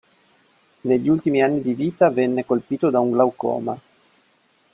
[0.81, 3.79] Negli ultimi anni di vita venne colpito da un glaucoma.